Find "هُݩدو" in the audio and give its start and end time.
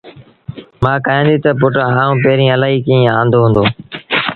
3.43-3.63